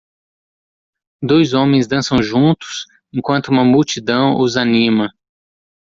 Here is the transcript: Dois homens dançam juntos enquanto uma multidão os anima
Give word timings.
Dois 1.21 1.53
homens 1.53 1.85
dançam 1.85 2.23
juntos 2.23 2.87
enquanto 3.13 3.49
uma 3.49 3.63
multidão 3.63 4.35
os 4.41 4.57
anima 4.57 5.11